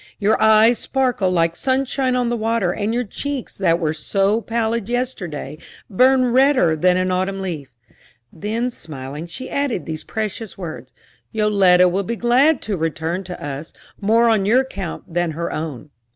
[0.17, 4.89] "Your eyes sparkle like sunshine on the water, and your cheeks that were so pallid
[4.89, 5.59] yesterday
[5.91, 7.69] burn redder than an autumn leaf."
[8.33, 10.91] Then, smiling, she added these precious words:
[11.31, 15.91] "Yoletta will be glad to return to us, more on your account than her own."